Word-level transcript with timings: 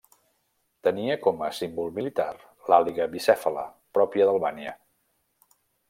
Tenia 0.87 1.17
com 1.25 1.43
a 1.47 1.51
símbol 1.57 1.93
militar 1.99 2.27
l'àliga 2.71 3.07
bicèfala 3.13 3.67
pròpia 3.99 4.31
d'Albània. 4.31 4.79